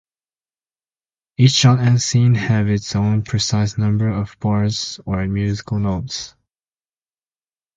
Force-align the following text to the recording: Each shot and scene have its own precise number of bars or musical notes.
Each 1.37 1.51
shot 1.51 1.77
and 1.77 2.01
scene 2.01 2.33
have 2.33 2.67
its 2.67 2.95
own 2.95 3.21
precise 3.21 3.77
number 3.77 4.09
of 4.09 4.35
bars 4.39 4.99
or 5.05 5.23
musical 5.27 5.77
notes. 5.77 6.33